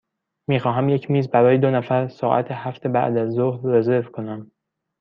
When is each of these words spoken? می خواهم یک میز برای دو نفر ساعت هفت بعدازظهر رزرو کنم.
می 0.47 0.59
خواهم 0.59 0.89
یک 0.89 1.11
میز 1.11 1.29
برای 1.29 1.57
دو 1.57 1.71
نفر 1.71 2.07
ساعت 2.07 2.51
هفت 2.51 2.87
بعدازظهر 2.87 3.59
رزرو 3.67 4.11
کنم. 4.11 4.51